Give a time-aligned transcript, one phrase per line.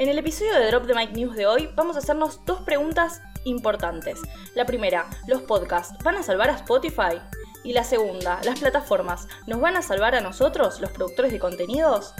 [0.00, 3.20] En el episodio de Drop the Mic News de hoy vamos a hacernos dos preguntas
[3.44, 4.18] importantes.
[4.54, 7.20] La primera, ¿los podcasts van a salvar a Spotify?
[7.64, 12.14] Y la segunda, ¿las plataformas nos van a salvar a nosotros, los productores de contenidos?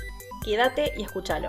[0.45, 1.49] Quédate y escúchalo.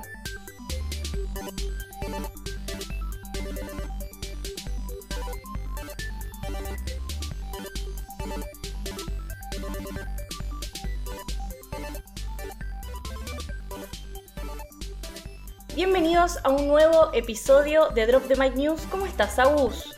[16.21, 18.85] Bienvenidos a un nuevo episodio de Drop the Mic News.
[18.91, 19.91] ¿Cómo estás, Agus?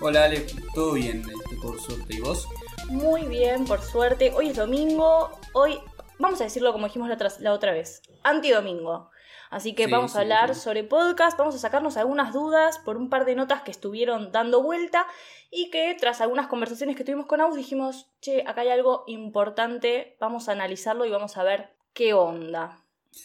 [0.00, 2.14] Hola, Ale, todo bien, este, por suerte.
[2.14, 2.48] ¿Y vos?
[2.88, 4.32] Muy bien, por suerte.
[4.34, 5.38] Hoy es domingo.
[5.52, 5.78] Hoy,
[6.18, 9.10] vamos a decirlo como dijimos la, otra, vez, antidomingo.
[9.50, 13.26] Así que vamos a hablar sobre podcast, vamos a sacarnos algunas dudas por un par
[13.26, 15.06] de notas que estuvieron dando vuelta
[15.50, 20.16] y que tras algunas conversaciones que tuvimos con Agus dijimos, che, acá hay algo importante,
[20.20, 22.83] vamos a analizarlo y vamos a ver qué onda.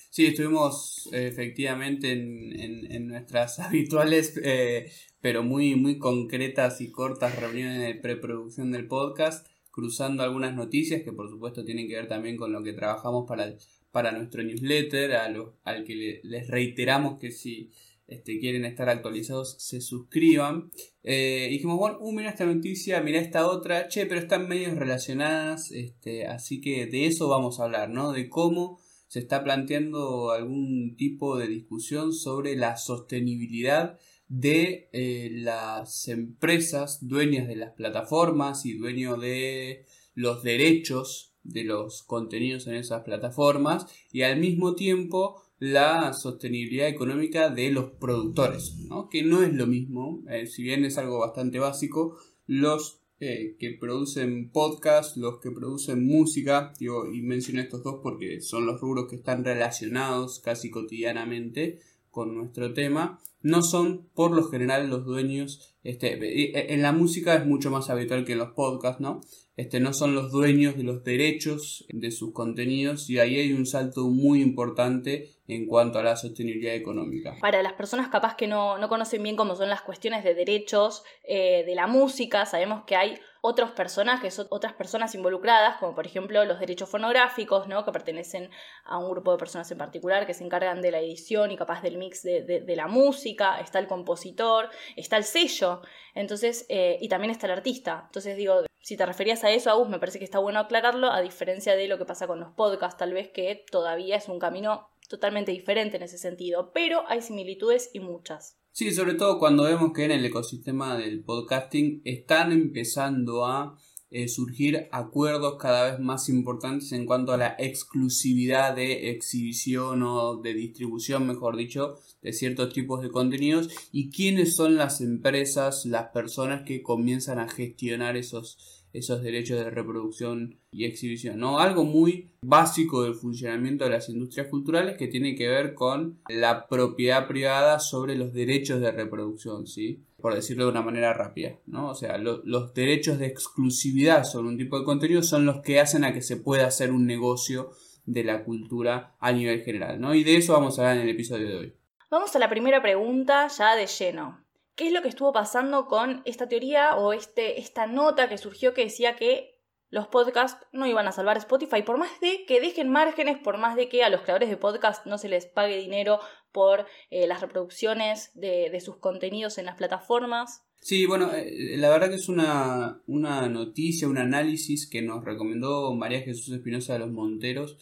[0.09, 7.95] Sí, estuvimos efectivamente en, nuestras habituales, eh, pero muy, muy concretas y cortas reuniones de
[7.95, 12.63] preproducción del podcast, cruzando algunas noticias que por supuesto tienen que ver también con lo
[12.63, 13.55] que trabajamos para,
[13.91, 17.71] para nuestro newsletter, a al que les reiteramos que si
[18.09, 20.71] este, quieren estar actualizados se suscriban.
[21.03, 25.71] Eh, dijimos, bueno, uh, mira esta noticia, mira esta otra, che, pero están medios relacionadas,
[25.71, 28.11] este, así que de eso vamos a hablar, ¿no?
[28.11, 28.79] De cómo
[29.09, 37.47] se está planteando algún tipo de discusión sobre la sostenibilidad de eh, las empresas dueñas
[37.47, 44.21] de las plataformas y dueños de los derechos de los contenidos en esas plataformas y
[44.21, 49.09] al mismo tiempo la sostenibilidad económica de los productores, ¿no?
[49.09, 52.15] que no es lo mismo, eh, si bien es algo bastante básico,
[52.45, 58.65] los eh, que producen podcast, los que producen música, y menciono estos dos porque son
[58.65, 61.79] los rubros que están relacionados casi cotidianamente
[62.11, 67.35] con nuestro tema, no son por lo general los dueños, este, e, en la música
[67.35, 69.21] es mucho más habitual que en los podcasts, ¿no?
[69.55, 73.65] Este, no son los dueños de los derechos de sus contenidos y ahí hay un
[73.65, 77.35] salto muy importante en cuanto a la sostenibilidad económica.
[77.41, 81.63] Para las personas capaz que no, conocen bien cómo son las cuestiones de derechos eh,
[81.65, 86.59] de la música, sabemos que hay otros personajes, otras personas involucradas, como por ejemplo los
[86.59, 87.85] derechos fonográficos, ¿no?
[87.85, 88.49] que pertenecen
[88.85, 91.81] a un grupo de personas en particular que se encargan de la edición y capaz
[91.81, 95.81] del mix de, la música, está el compositor, está el sello,
[96.15, 98.03] entonces, eh, y también está el artista.
[98.05, 101.21] Entonces digo, si te referías a eso, Agus, me parece que está bueno aclararlo, a
[101.21, 104.89] diferencia de lo que pasa con los podcasts, tal vez que todavía es un camino
[105.09, 108.57] totalmente diferente en ese sentido, pero hay similitudes y muchas.
[108.79, 113.77] Sí, sobre todo cuando vemos que en el ecosistema del podcasting están empezando a
[114.09, 120.37] eh, surgir acuerdos cada vez más importantes en cuanto a la exclusividad de exhibición o
[120.37, 126.11] de distribución, mejor dicho, de ciertos tipos de contenidos y quiénes son las empresas, las
[126.13, 131.59] personas que comienzan a gestionar esos esos derechos de reproducción y exhibición, ¿no?
[131.59, 136.67] Algo muy básico del funcionamiento de las industrias culturales que tiene que ver con la
[136.67, 140.03] propiedad privada sobre los derechos de reproducción, ¿sí?
[140.17, 141.89] Por decirlo de una manera rápida, ¿no?
[141.89, 146.03] O sea, los derechos de exclusividad sobre un tipo de contenido son los que hacen
[146.03, 147.71] a que se pueda hacer un negocio
[148.05, 150.15] de la cultura a nivel general, ¿no?
[150.15, 151.73] Y de eso vamos a hablar en el episodio de hoy.
[152.09, 154.48] Vamos a la primera pregunta ya de lleno
[154.79, 158.73] qué es lo que estuvo pasando con esta teoría o este, esta nota que surgió
[158.73, 159.59] que decía que
[159.89, 163.75] los podcasts no iban a salvar Spotify, por más de que dejen márgenes, por más
[163.75, 166.21] de que a los creadores de podcast no se les pague dinero
[166.53, 170.63] por eh, las reproducciones de, sus contenidos en las plataformas.
[170.79, 175.93] Sí, bueno, eh, la verdad que es una, una noticia, un análisis que nos recomendó
[175.93, 177.75] María Jesús Espinosa de los Monteros,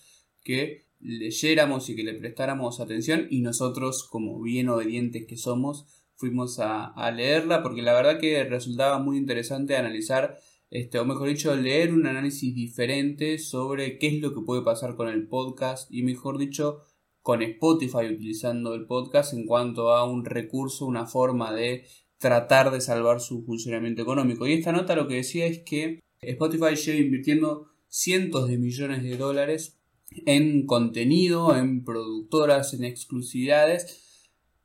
[0.44, 6.60] que leyéramos y que le prestáramos atención y nosotros, como bien obedientes que somos, fuimos
[6.60, 10.38] a, leerla porque la verdad que resultaba muy interesante analizar,
[10.70, 14.96] este, o mejor dicho, leer un análisis diferente sobre qué es lo que puede pasar
[14.96, 16.84] con el podcast y mejor dicho,
[17.22, 21.86] con Spotify utilizando el podcast en cuanto a un recurso, una forma de
[22.18, 24.48] tratar de salvar su funcionamiento económico.
[24.48, 29.18] Y esta nota lo que decía es que Spotify lleva invirtiendo cientos de millones de
[29.18, 29.78] dólares
[30.26, 34.07] en contenido, en productoras, en exclusividades,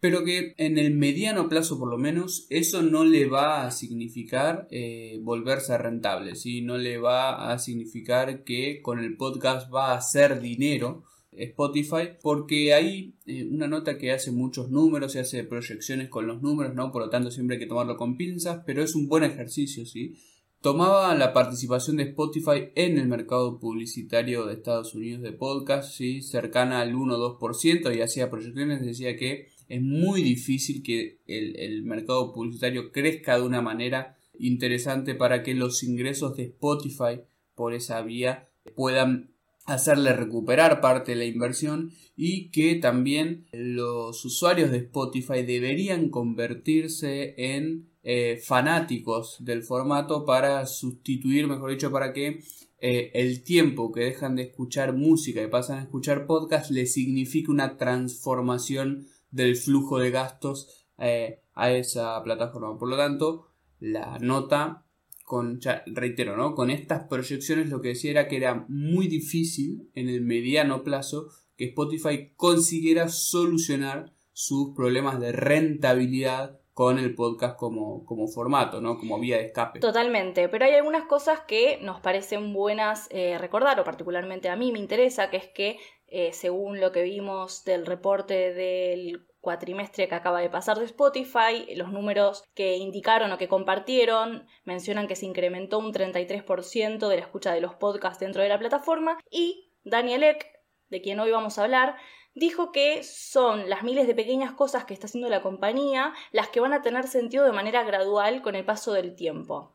[0.02, 4.66] pero que en el mediano plazo por lo menos eso no le va a significar
[4.72, 6.60] eh, volverse rentable, ¿sí?
[6.60, 12.74] no le va a significar que con el podcast va a hacer dinero Spotify, porque
[12.74, 16.90] hay eh, una nota que hace muchos números y hace proyecciones con los números, ¿no?
[16.90, 20.16] Por lo tanto siempre hay que tomarlo con pinzas, pero es un buen ejercicio, ¿sí?
[20.60, 26.22] Tomaba la participación de Spotify en el mercado publicitario de Estados Unidos de podcast, ¿sí?
[26.22, 32.32] cercana al 1-2% y hacía proyecciones, decía que es muy difícil que el, el mercado
[32.34, 37.22] publicitario crezca de una manera interesante para que los ingresos de Spotify
[37.54, 39.32] por esa vía puedan
[39.64, 47.34] hacerle recuperar parte de la inversión y que también los usuarios de Spotify deberían convertirse
[47.38, 52.42] en eh, fanáticos del formato para sustituir, mejor dicho, para que
[52.78, 57.50] eh, el tiempo que dejan de escuchar música y pasan a escuchar podcast les signifique
[57.50, 62.78] una transformación del flujo de gastos eh, a esa plataforma.
[62.78, 63.48] Por lo tanto,
[63.80, 64.84] la nota
[65.24, 66.54] con, reitero, ¿no?
[66.54, 71.28] Con estas proyecciones lo que decía era que era muy difícil en el mediano plazo
[71.56, 78.98] que Spotify consiguiera solucionar sus problemas de rentabilidad con el podcast como, como formato, ¿no?
[78.98, 79.80] Como vía de escape.
[79.80, 84.72] Totalmente, pero hay algunas cosas que nos parecen buenas eh, recordar, o particularmente a mí
[84.72, 85.78] me interesa, que es que
[86.14, 91.74] eh, según lo que vimos del reporte del cuatrimestre que acaba de pasar de Spotify,
[91.74, 97.22] los números que indicaron o que compartieron mencionan que se incrementó un 33% de la
[97.22, 100.46] escucha de los podcasts dentro de la plataforma y Daniel Eck,
[100.90, 101.96] de quien hoy vamos a hablar,
[102.34, 106.60] dijo que son las miles de pequeñas cosas que está haciendo la compañía las que
[106.60, 109.74] van a tener sentido de manera gradual con el paso del tiempo.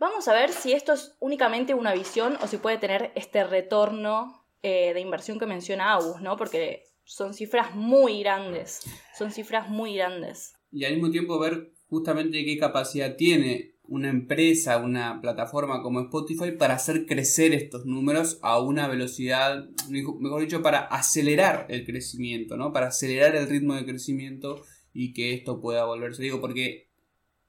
[0.00, 4.39] Vamos a ver si esto es únicamente una visión o si puede tener este retorno
[4.62, 6.36] eh, de inversión que menciona August, ¿no?
[6.36, 8.82] Porque son cifras muy grandes,
[9.16, 10.54] son cifras muy grandes.
[10.70, 16.52] Y al mismo tiempo ver justamente qué capacidad tiene una empresa, una plataforma como Spotify
[16.52, 22.72] para hacer crecer estos números a una velocidad, mejor dicho, para acelerar el crecimiento, ¿no?
[22.72, 24.62] Para acelerar el ritmo de crecimiento
[24.94, 26.22] y que esto pueda volverse.
[26.22, 26.88] Digo, porque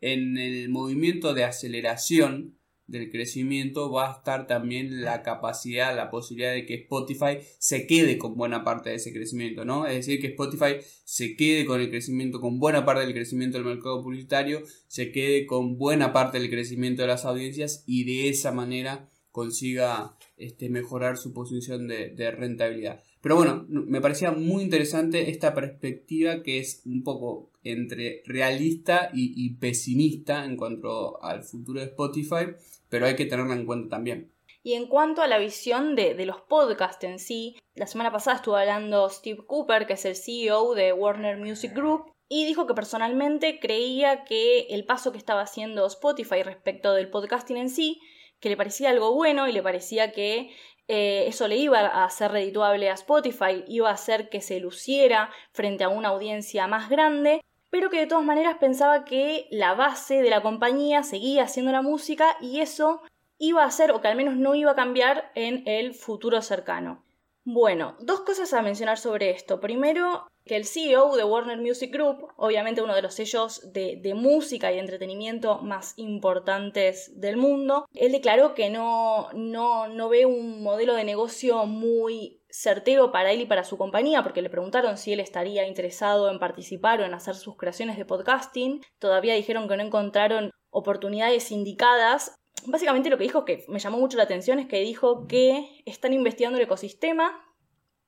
[0.02, 2.58] en el movimiento de aceleración
[2.92, 8.18] del crecimiento va a estar también la capacidad, la posibilidad de que Spotify se quede
[8.18, 9.88] con buena parte de ese crecimiento, ¿no?
[9.88, 13.66] Es decir, que Spotify se quede con el crecimiento, con buena parte del crecimiento del
[13.66, 18.52] mercado publicitario, se quede con buena parte del crecimiento de las audiencias y de esa
[18.52, 23.04] manera consiga este, mejorar su posición de, rentabilidad.
[23.22, 29.54] Pero bueno, me parecía muy interesante esta perspectiva que es un poco entre realista y
[29.56, 32.56] pesimista en cuanto al futuro de Spotify
[32.92, 34.32] pero hay que tenerla en cuenta también.
[34.64, 38.36] Y en cuanto a la visión de, de, los podcasts en sí, la semana pasada
[38.36, 42.76] estuvo hablando Steve Cooper, que es el CEO de Warner Music Group, y dijo que
[42.76, 48.00] personalmente creía que el paso que estaba haciendo Spotify respecto del podcasting en sí,
[48.40, 50.52] que le parecía algo bueno y le parecía que
[50.94, 55.30] eh, eso le iba a hacer redituable a Spotify, iba a hacer que se luciera
[55.54, 57.40] frente a una audiencia más grande,
[57.70, 61.82] pero que de todas maneras pensaba que la base de la compañía seguía haciendo la
[61.82, 63.02] música y eso
[63.38, 67.06] iba a ser, o que al menos no iba a cambiar en el futuro cercano.
[67.46, 69.62] Bueno, dos cosas a mencionar sobre esto.
[69.62, 74.14] Primero, que el CEO de Warner Music Group, obviamente uno de los sellos de, de,
[74.14, 80.64] música y entretenimiento más importantes del mundo, él declaró que no, no, no ve un
[80.64, 85.14] modelo de negocio muy certero para él y para su compañía, porque le preguntaron si
[85.14, 88.82] él estaría interesado en participar o en hacer sus creaciones de podcasting.
[89.00, 92.36] Todavía dijeron que no encontraron oportunidades indicadas.
[92.66, 96.14] Básicamente lo que dijo que me llamó mucho la atención es que dijo que están
[96.14, 97.42] investigando el ecosistema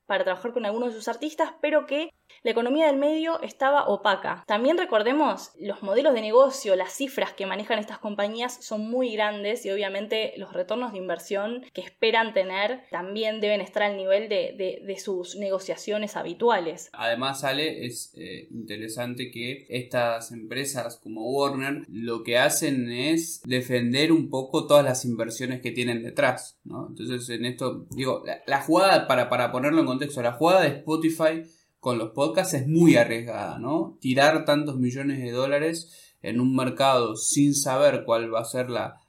[0.06, 2.12] para trabajar con algunos de sus artistas, pero que
[2.44, 4.44] la economía del medio estaba opaca.
[4.48, 9.66] También recordemos, los modelos de negocio, las cifras que manejan estas compañías son muy grandes
[9.66, 14.98] y obviamente los retornos de inversión que esperan tener también deben estar al nivel de,
[15.04, 16.89] sus negociaciones habituales.
[16.94, 24.12] Además, Ale, es eh, interesante que estas empresas como Warner lo que hacen es defender
[24.12, 26.60] un poco todas las inversiones que tienen detrás.
[26.66, 31.44] Entonces, en esto, digo, la, jugada, para, para ponerlo en contexto, la jugada de Spotify
[31.80, 33.98] con los podcasts es muy arriesgada, ¿no?
[34.00, 39.00] Tirar tantos millones de dólares en un mercado sin saber cuál va a ser la,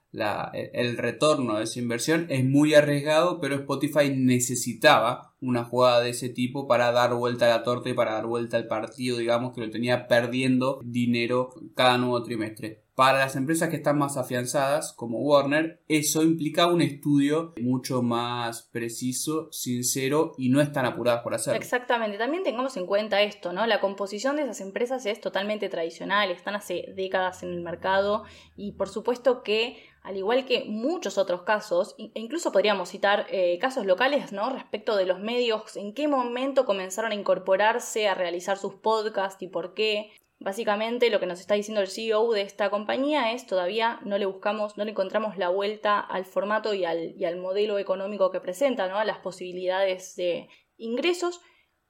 [0.53, 6.29] el retorno de esa inversión es muy arriesgado, pero Spotify necesitaba una jugada de ese
[6.29, 9.61] tipo para dar vuelta a la torta y para dar vuelta al partido, digamos, que
[9.61, 12.84] lo tenía perdiendo dinero cada nuevo trimestre.
[12.95, 18.63] Para las empresas que están más afianzadas, como Warner, eso implica un estudio mucho más
[18.63, 21.59] preciso, sincero y no están apuradas por hacerlo.
[21.59, 23.67] Exactamente, también tengamos en cuenta esto, ¿no?
[23.67, 28.25] La composición de esas empresas es totalmente tradicional, están hace décadas en el mercado
[28.57, 33.59] y por supuesto que al igual que muchos otros casos, e incluso podríamos citar eh,
[33.59, 34.51] casos locales, ¿no?
[34.51, 39.49] Respecto de los medios, en qué momento comenzaron a incorporarse a realizar sus podcasts y
[39.49, 40.13] por qué.
[40.45, 44.27] Básicamente lo que nos está diciendo el CEO de esta compañía es todavía no le
[44.27, 48.41] buscamos, no le encontramos la vuelta al formato y al, y al modelo económico que
[48.41, 48.99] presenta, ¿no?
[48.99, 51.41] a las posibilidades de ingresos.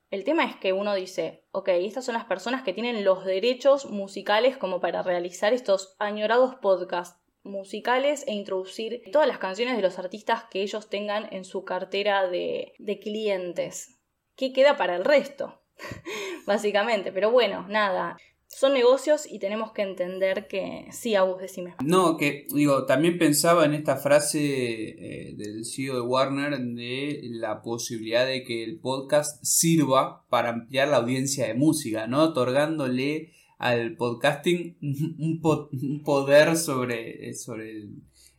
[0.09, 3.91] El tema es que uno dice, ok, estas son las personas que tienen los derechos
[3.91, 9.99] musicales como para realizar estos añorados podcasts musicales e introducir todas las canciones de los
[9.99, 14.01] artistas que ellos tengan en su cartera de, de clientes.
[14.37, 15.61] ¿Qué queda para el resto?
[16.47, 18.17] Básicamente, pero bueno, nada
[18.55, 21.75] son negocios y tenemos que entender que sí, Agus, decime.
[21.85, 27.63] No, que digo, también pensaba en esta frase eh, del CEO de Warner de la
[27.63, 32.23] posibilidad de que el podcast sirva para ampliar la audiencia de música, ¿no?
[32.23, 34.77] Otorgándole al podcasting
[35.19, 37.89] un, poder sobre, sobre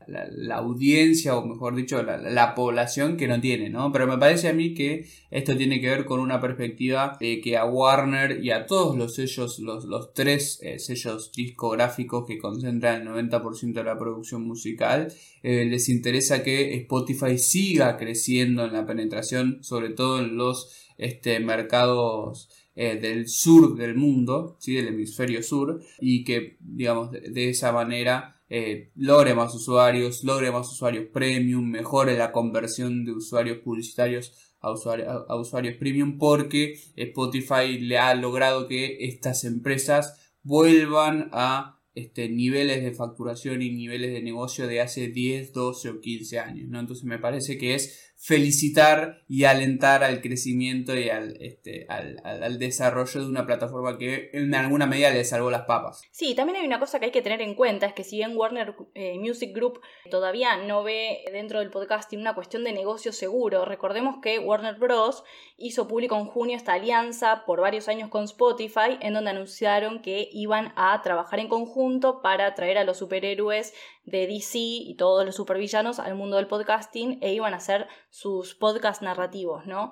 [0.07, 3.91] la, audiencia, o mejor dicho, la, población que no tiene, ¿no?
[3.91, 7.57] Pero me parece a mí que esto tiene que ver con una perspectiva de que
[7.57, 13.01] a Warner y a todos los sellos, los, los tres eh, sellos discográficos que concentran
[13.01, 15.11] el 90% de la producción musical,
[15.43, 21.39] eh, les interesa que Spotify siga creciendo en la penetración, sobre todo en los este,
[21.39, 24.73] mercados eh, del sur del mundo, ¿sí?
[24.73, 30.71] del hemisferio sur, y que, digamos, de esa manera eh, logre más usuarios, logre más
[30.71, 37.97] usuarios premium, mejore la conversión de usuarios publicitarios a, a usuarios premium porque Spotify le
[37.97, 44.67] ha logrado que estas empresas vuelvan a este, niveles de facturación y niveles de negocio
[44.67, 46.69] de hace 10, 12 o 15 años.
[46.69, 46.79] ¿no?
[46.79, 53.21] Entonces me parece que es felicitar y alentar al crecimiento y al, este, al, desarrollo
[53.21, 56.01] de una plataforma que en alguna medida le salvó las papas.
[56.09, 58.35] Sí, también hay una cosa que hay que tener en cuenta, es que si bien
[58.35, 59.79] Warner eh, Music Group
[60.09, 65.23] todavía no ve dentro del podcasting una cuestión de negocio seguro, recordemos que Warner Bros.
[65.57, 70.29] hizo público en junio esta alianza por varios años con Spotify, en donde anunciaron que
[70.31, 75.35] iban a trabajar en conjunto para traer a los superhéroes de DC y todos los
[75.35, 79.91] supervillanos al mundo del podcasting e iban a hacer sus podcasts narrativos, ¿no?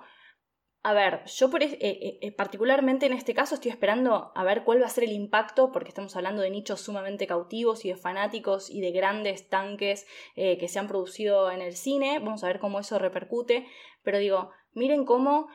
[0.81, 4.63] A ver, yo por, eh, eh, eh, particularmente en este caso estoy esperando a ver
[4.63, 7.97] cuál va a ser el impacto, porque estamos hablando de nichos sumamente cautivos y de
[7.97, 12.19] fanáticos y de grandes tanques que se han producido en el cine.
[12.19, 13.67] Vamos a ver cómo eso repercute.
[14.03, 15.49] Pero digo, miren cómo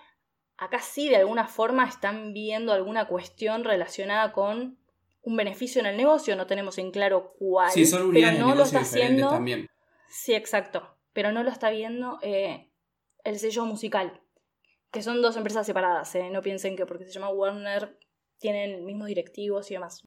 [0.59, 4.79] acá sí de alguna forma están viendo alguna cuestión relacionada con
[5.23, 8.65] un beneficio en el negocio, no tenemos en claro cuál, sí, son pero no lo
[8.65, 9.31] está haciendo.
[9.31, 9.69] También.
[10.09, 12.71] Sí, exacto, pero no lo está viendo eh,
[13.25, 14.21] el sello musical,
[14.93, 16.31] que son dos empresas separadas, eh.
[16.31, 17.99] no piensen que porque se llama Warner
[18.39, 20.07] tienen mismos directivos y demás.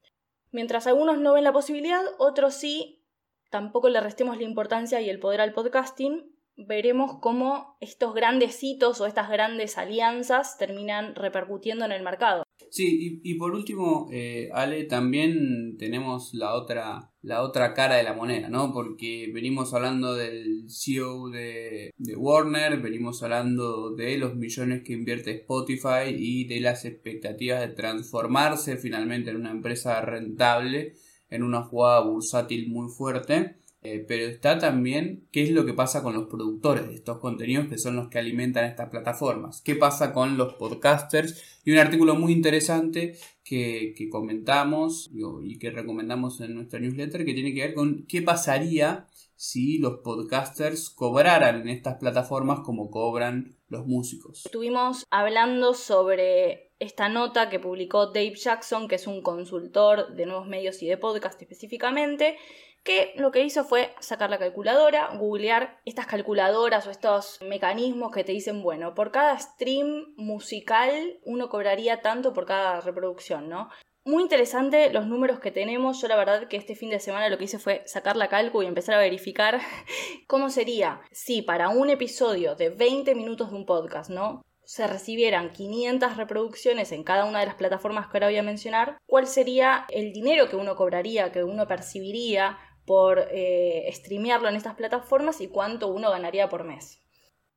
[0.52, 3.04] Mientras algunos no ven la posibilidad, otros sí,
[3.50, 9.02] tampoco le restemos la importancia y el poder al podcasting, veremos cómo estos grandes hitos
[9.02, 12.44] o estas grandes alianzas terminan repercutiendo en el mercado.
[12.72, 18.14] Sí, y, por último, eh, Ale, también tenemos la otra, la otra cara de la
[18.14, 18.72] moneda, ¿no?
[18.72, 25.32] Porque venimos hablando del CEO de, de, Warner, venimos hablando de los millones que invierte
[25.32, 30.94] Spotify y de las expectativas de transformarse finalmente en una empresa rentable,
[31.30, 33.58] en una jugada bursátil muy fuerte.
[33.84, 37.68] Eh, pero está también qué es lo que pasa con los productores de estos contenidos
[37.68, 39.62] que son los que alimentan estas plataformas.
[39.62, 41.60] ¿Qué pasa con los podcasters?
[41.66, 45.10] Y un artículo muy interesante que, comentamos
[45.44, 50.02] y que recomendamos en nuestra newsletter que tiene que ver con qué pasaría si los
[50.02, 54.46] podcasters cobraran en estas plataformas como cobran los músicos.
[54.46, 60.48] Estuvimos hablando sobre esta nota que publicó Dave Jackson, que es un consultor de nuevos
[60.48, 62.38] medios y de podcast específicamente,
[62.84, 68.24] que lo que hizo fue sacar la calculadora, googlear estas calculadoras o estos mecanismos que
[68.24, 73.70] te dicen, bueno, por cada stream musical uno cobraría tanto por cada reproducción, ¿no?
[74.04, 76.02] Muy interesante los números que tenemos.
[76.02, 78.64] Yo la verdad que este fin de semana lo que hice fue sacar la calcu
[78.64, 79.62] y empezar a verificar
[80.28, 84.42] cómo sería si para un episodio de 20 minutos de un podcast, ¿no?
[84.72, 88.98] se recibieran 500 reproducciones en cada una de las plataformas que ahora voy a mencionar,
[89.06, 92.58] ¿cuál sería el dinero que uno cobraría, que uno percibiría
[92.92, 97.02] por eh, streamearlo en estas plataformas y cuánto uno ganaría por mes.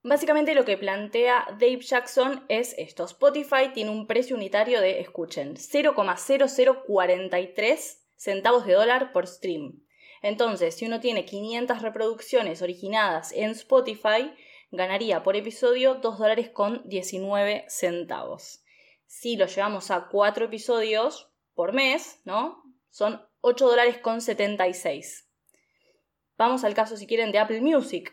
[0.05, 3.03] Básicamente lo que plantea Dave Jackson es esto.
[3.03, 9.83] Spotify tiene un precio unitario de, escuchen, 0,0043 centavos de dólar por stream.
[10.23, 14.33] Entonces, si uno tiene 500 reproducciones originadas en Spotify,
[14.71, 18.63] ganaría por episodio 2 dólares con 19 centavos.
[19.07, 22.63] Si lo llevamos a 4 episodios por mes, ¿no?
[22.91, 25.24] Son 8 dólares con 76.
[26.37, 28.13] Vamos al caso, si quieren, de Apple Music,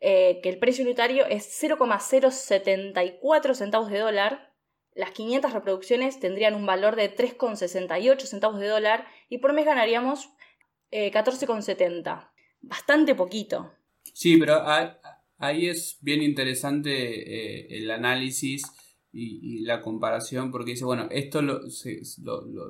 [0.00, 4.52] eh, que el precio unitario es 0,074 centavos de dólar.
[4.94, 10.28] Las 500 reproducciones tendrían un valor de 3,68 centavos de dólar y por mes ganaríamos
[10.90, 12.22] 14,70.
[12.22, 12.26] Eh,
[12.60, 13.72] Bastante poquito.
[14.12, 14.62] Sí, pero
[15.38, 18.62] ahí es bien interesante eh, el análisis
[19.12, 21.60] y, la comparación, porque dice, bueno, esto lo,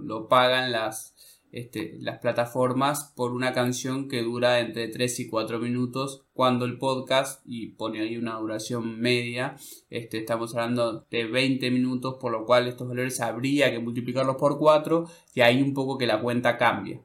[0.02, 1.14] lo, pagan las,
[1.54, 6.78] este, las plataformas por una canción que dura entre 3 y 4 minutos, cuando el
[6.78, 9.54] podcast, y pone ahí una duración media,
[9.88, 14.58] este, estamos hablando de 20 minutos, por lo cual estos valores habría que multiplicarlos por
[14.58, 17.00] 4 y ahí un poco que la cuenta cambia.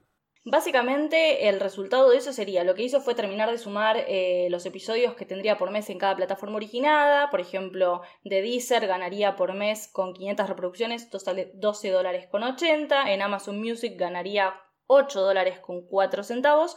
[0.51, 4.65] Básicamente el resultado de eso sería, lo que hizo fue terminar de sumar eh, los
[4.65, 9.53] episodios que tendría por mes en cada plataforma originada, por ejemplo, de Deezer ganaría por
[9.53, 15.85] mes con 500 reproducciones 12 dólares con 80, en Amazon Music ganaría 8 dólares con
[15.85, 16.75] 4 centavos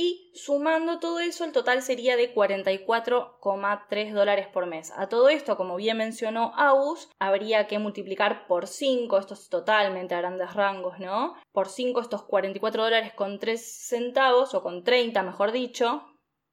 [0.00, 4.92] y sumando todo eso el total sería de 44,3 dólares por mes.
[4.96, 10.14] A todo esto, como bien mencionó Aus, habría que multiplicar por 5, esto es totalmente
[10.14, 11.34] a grandes rangos, ¿no?
[11.50, 16.04] Por 5 estos 44 dólares con 3 centavos, o con 30 mejor dicho,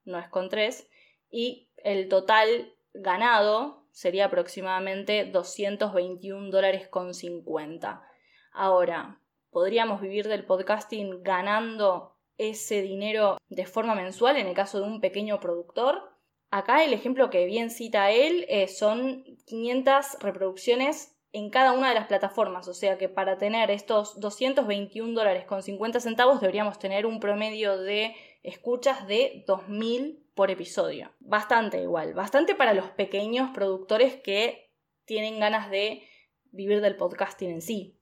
[0.02, 0.90] no es con 3,
[1.30, 8.02] y el total ganado sería aproximadamente 221 dólares con 50.
[8.52, 14.86] Ahora, ¿podríamos vivir del podcasting ganando ese dinero de forma mensual en el caso de
[14.86, 16.02] un pequeño productor.
[16.50, 21.94] Acá el ejemplo que bien cita él eh, son 500 reproducciones en cada una de
[21.94, 27.04] las plataformas, o sea que para tener estos 221 dólares con 50 centavos deberíamos tener
[27.04, 31.10] un promedio de escuchas de 2000 por episodio.
[31.20, 34.70] Bastante igual, bastante para los pequeños productores que
[35.04, 36.02] tienen ganas de
[36.52, 37.95] vivir del podcasting en sí.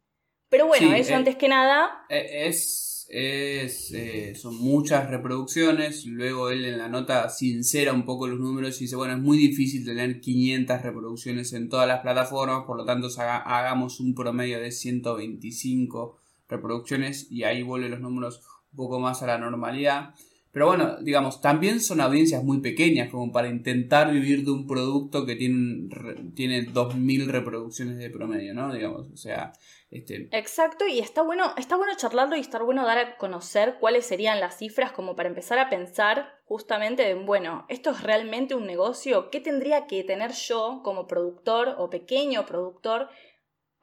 [0.55, 2.07] Pero bueno, eso eh, antes que nada...
[2.09, 6.07] Eh, es es, eh, son muchas reproducciones.
[6.07, 9.37] Luego él en la nota sincera un poco los números y dice, bueno, es muy
[9.37, 14.71] difícil tener 500 reproducciones en todas las plataformas, por lo tanto hagamos un promedio de
[14.71, 16.19] 125
[16.49, 18.41] reproducciones y ahí vuelven los números
[18.73, 20.15] un poco más a la normalidad.
[20.55, 25.27] Pero bueno, digamos, también son audiencias muy pequeñas como para intentar vivir de un producto
[25.27, 25.89] que tiene,
[26.37, 28.73] tiene 2.000 reproducciones de promedio, ¿no?
[28.73, 29.53] Digamos, o sea...
[29.91, 30.29] Este...
[30.33, 34.41] Exacto, y está bueno, está bueno charlarlo y estar bueno dar a conocer cuáles serían
[34.41, 39.31] las cifras como para empezar a pensar justamente en, bueno, ¿esto es realmente un negocio?
[39.31, 43.09] ¿Qué tendría que tener yo como productor o pequeño productor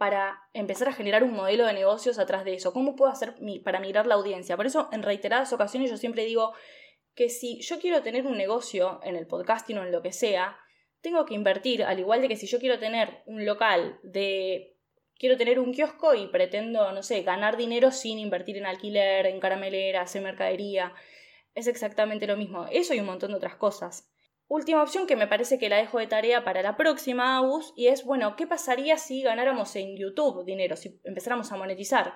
[0.02, 2.74] para empezar a generar un modelo de negocios atrás de eso?
[2.74, 4.58] ¿Cómo puedo hacer para mirar la audiencia?
[4.58, 6.54] Por eso, en reiteradas ocasiones yo siempre digo
[7.14, 10.58] que si yo quiero tener un negocio en el podcasting o en lo que sea,
[11.02, 14.76] tengo que invertir, al igual de que si yo quiero tener un local de...
[15.20, 19.40] Quiero tener un kiosco y pretendo, no sé, ganar dinero sin invertir en alquiler, en
[19.40, 20.96] carameleras, en mercadería.
[21.54, 22.66] Es exactamente lo mismo.
[22.72, 24.11] Eso y un montón de otras cosas.
[24.54, 27.88] Última opción que me parece que la dejo de tarea para la próxima, Agus, y
[27.88, 32.16] es, bueno, ¿qué pasaría si ganáramos en YouTube dinero, si empezáramos a monetizar?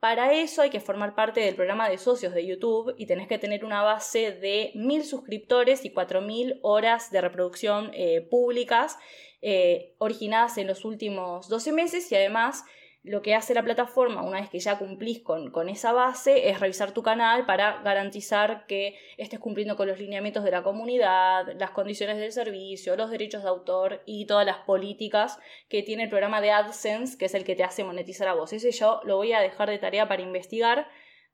[0.00, 3.36] Para eso hay que formar parte del programa de socios de YouTube y tenés que
[3.36, 8.96] tener una base de mil suscriptores y 4.000 horas de reproducción eh, públicas
[9.42, 12.64] eh, originadas en los últimos 12 meses y además
[13.04, 16.58] lo que hace la plataforma una vez que ya cumplís con, con, esa base es
[16.58, 21.70] revisar tu canal para garantizar que estés cumpliendo con los lineamientos de la comunidad, las
[21.70, 25.38] condiciones del servicio, los derechos de autor y todas las políticas
[25.68, 28.54] que tiene el programa de AdSense, que es el que te hace monetizar a vos.
[28.54, 30.88] Ese yo lo voy a dejar de tarea para investigar,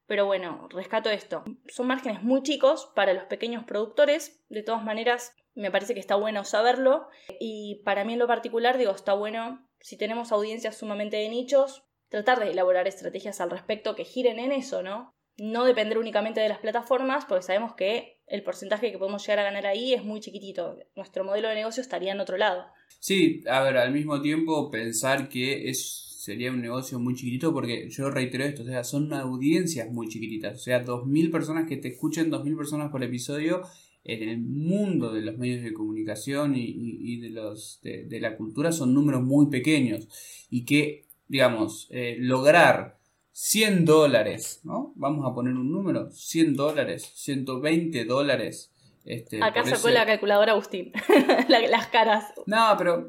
[0.06, 1.44] pero bueno, rescato esto.
[1.68, 6.16] Son márgenes muy chicos para los pequeños productores, de todas maneras me parece que está
[6.16, 11.16] bueno saberlo y para mí en lo particular digo, está bueno si tenemos audiencias sumamente
[11.16, 15.14] de nichos, tratar de elaborar estrategias al respecto que giren en eso, ¿no?
[15.36, 19.44] No depender únicamente de las plataformas, porque sabemos que el porcentaje que podemos llegar a
[19.44, 20.76] ganar ahí es muy chiquitito.
[20.96, 22.66] Nuestro modelo de negocio estaría en otro lado.
[22.98, 28.10] Sí, a ver, al mismo tiempo pensar que sería un negocio muy chiquitito porque yo
[28.10, 32.30] reitero esto, o sea, son audiencias muy chiquititas, o sea, 2.000 personas que te escuchen,
[32.30, 33.62] 2.000 personas por episodio
[34.04, 38.94] en el mundo de los medios de comunicación y, de, los, de, la cultura son
[38.94, 40.08] números muy pequeños
[40.48, 42.98] y que, digamos, eh, lograr
[43.32, 44.92] 100 dólares, ¿no?
[44.96, 48.72] Vamos a poner un número, 100 dólares, 120 dólares.
[49.04, 50.92] Este, Acá sacó la calculadora Agustín,
[51.48, 52.24] las caras.
[52.46, 53.08] No, pero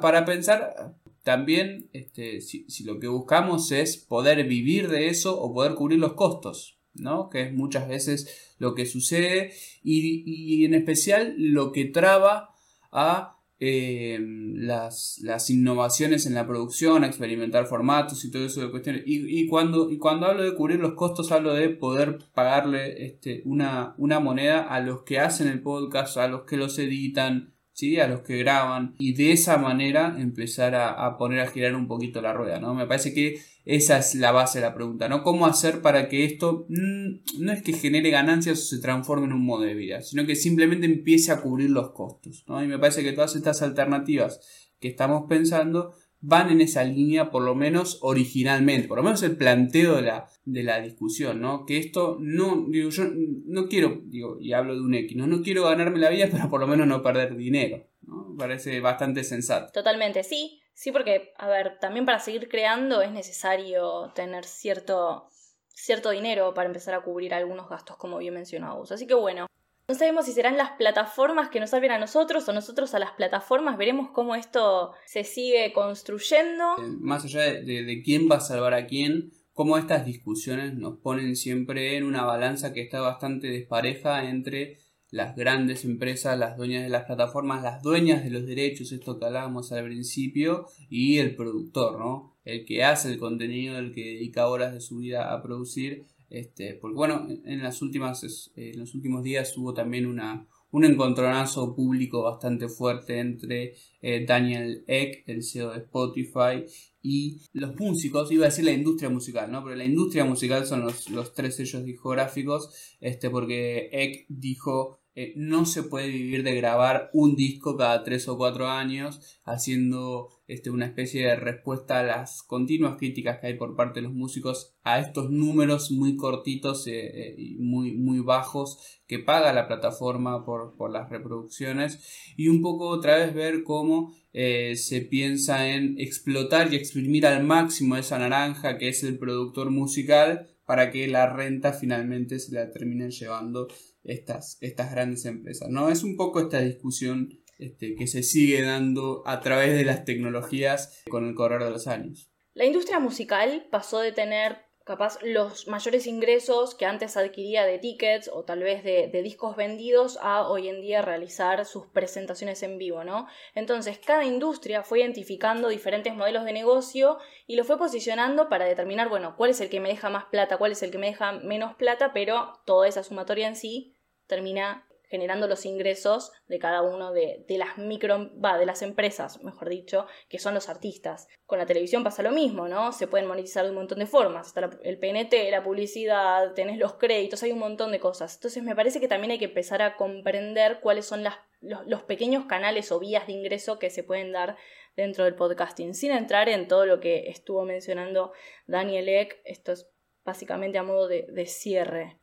[0.00, 5.52] para pensar, también este, si, si, lo que buscamos es poder vivir de eso o
[5.52, 7.28] poder cubrir los costos, ¿no?
[7.30, 12.50] que es muchas veces lo que sucede y, en especial lo que traba
[12.92, 19.02] a eh, las, innovaciones en la producción, a experimentar formatos y todo eso de cuestiones.
[19.06, 23.94] Y, cuando, y cuando hablo de cubrir los costos, hablo de poder pagarle este, una,
[23.98, 28.00] una moneda a los que hacen el podcast, a los que los editan, ¿sí?
[28.00, 32.22] a los que graban y de esa manera empezar a, poner a girar un poquito
[32.22, 32.58] la rueda.
[32.58, 32.74] ¿no?
[32.74, 35.22] Me parece que esa es la base de la pregunta, ¿no?
[35.22, 39.32] ¿Cómo hacer para que esto mm, no es que genere ganancias o se transforme en
[39.32, 42.44] un modo de vida, sino que simplemente empiece a cubrir los costos?
[42.48, 42.62] ¿no?
[42.64, 44.40] Y me parece que todas estas alternativas
[44.80, 45.94] que estamos pensando
[46.26, 50.28] van en esa línea, por lo menos originalmente, por lo menos el planteo de la,
[50.44, 51.64] de la discusión, ¿no?
[51.64, 53.04] Que esto no, digo, yo
[53.46, 55.28] no quiero, digo, y hablo de un X, ¿no?
[55.28, 58.34] No quiero ganarme la vida, pero por lo menos no perder dinero, ¿no?
[58.36, 59.70] Parece bastante sensato.
[59.72, 65.28] Totalmente, sí, sí, porque, a ver, también para seguir creando es necesario tener cierto,
[65.68, 68.90] cierto dinero para empezar a cubrir algunos gastos, como bien mencionabas.
[68.90, 69.46] Así que bueno,
[69.88, 73.12] no sabemos si serán las plataformas que nos salven a nosotros o nosotros a las
[73.12, 73.78] plataformas.
[73.78, 76.76] Veremos cómo esto se sigue construyendo.
[76.78, 81.36] Eh, más allá de, quién va a salvar a quién, cómo estas discusiones nos ponen
[81.36, 84.78] siempre en una balanza que está bastante despareja entre
[85.12, 89.26] las grandes empresas, las dueñas de las plataformas, las dueñas de los derechos, esto que
[89.26, 92.34] hablábamos al principio, y el productor, ¿no?
[92.44, 96.74] El que hace el contenido, el que dedica horas de su vida a producir este,
[96.74, 102.22] porque bueno, en, las últimas, eh, los últimos días hubo también una, un encontronazo público
[102.22, 106.64] bastante fuerte entre eh, Daniel Eck, el CEO de Spotify,
[107.02, 109.62] y los músicos, iba a decir la industria musical, ¿no?
[109.62, 115.32] Pero la industria musical son los, los tres sellos discográficos, este, porque Eck dijo eh,
[115.34, 120.68] no se puede vivir de grabar un disco cada tres o cuatro años, haciendo este,
[120.70, 124.76] una especie de respuesta a las continuas críticas que hay por parte de los músicos
[124.82, 130.44] a estos números muy cortitos eh, eh, y muy, muy bajos que paga la plataforma
[130.44, 132.34] por, por, las reproducciones.
[132.36, 137.96] Y un poco otra vez ver cómo se piensa en explotar y exprimir al máximo
[137.96, 143.10] esa naranja que es el productor musical para que la renta finalmente se la terminen
[143.10, 143.68] llevando
[144.06, 145.68] estas, estas grandes empresas.
[145.68, 145.88] ¿no?
[145.88, 151.02] Es un poco esta discusión este, que se sigue dando a través de las tecnologías
[151.08, 152.30] con el correr de los años.
[152.54, 158.30] La industria musical pasó de tener capaz los mayores ingresos que antes adquiría de tickets
[158.32, 163.02] o tal vez de, discos vendidos a hoy en día realizar sus presentaciones en vivo,
[163.02, 163.26] ¿no?
[163.56, 169.08] Entonces, cada industria fue identificando diferentes modelos de negocio y lo fue posicionando para determinar,
[169.08, 171.32] bueno, cuál es el que me deja más plata, cuál es el que me deja
[171.32, 173.95] menos plata, pero toda esa sumatoria en sí
[174.26, 179.68] termina generando los ingresos de cada uno de, las micro, va, de las empresas, mejor
[179.68, 181.28] dicho, que son los artistas.
[181.46, 182.92] Con la televisión pasa lo mismo, ¿no?
[182.92, 184.48] Se pueden monetizar de un montón de formas.
[184.48, 188.34] Está el PNT, la publicidad, tenés los créditos, hay un montón de cosas.
[188.34, 192.02] Entonces me parece que también hay que empezar a comprender cuáles son las, los, los
[192.02, 194.56] pequeños canales o vías de ingreso que se pueden dar
[194.96, 198.32] dentro del podcasting, sin entrar en todo lo que estuvo mencionando
[198.66, 199.40] Daniel Eck.
[199.44, 199.88] Esto es
[200.24, 202.18] básicamente a modo de, de cierre.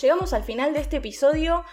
[0.00, 1.64] Llegamos al final de este episodio.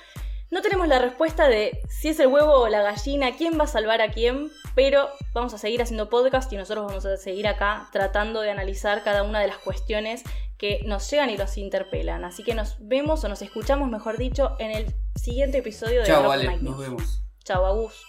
[0.49, 3.67] No tenemos la respuesta de si es el huevo o la gallina, quién va a
[3.67, 7.89] salvar a quién, pero vamos a seguir haciendo podcast y nosotros vamos a seguir acá
[7.91, 10.23] tratando de analizar cada una de las cuestiones
[10.57, 12.23] que nos llegan y nos interpelan.
[12.25, 16.27] Así que nos vemos o nos escuchamos, mejor dicho, en el siguiente episodio de Chao,
[16.27, 17.21] vale, nos vemos.
[17.43, 18.07] Chao, Agus.